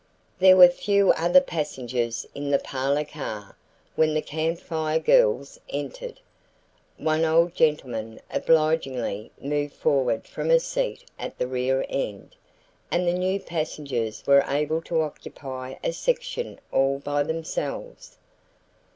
[0.39, 3.55] There were few other passengers in the parlor car
[3.95, 6.19] when the Camp Fire Girls entered.
[6.97, 12.35] One old gentleman obligingly moved forward from a seat at the rear end,
[12.89, 18.17] and the new passengers were able to occupy a section all by themselves.